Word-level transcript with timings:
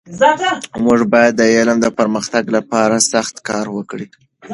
موږ 0.85 0.99
باید 1.13 1.33
د 1.37 1.41
علم 1.55 1.77
د 1.81 1.87
پرمختګ 1.97 2.43
لپاره 2.57 3.05
سخته 3.11 3.39
کار 3.49 3.65
وکړو. 3.75 4.07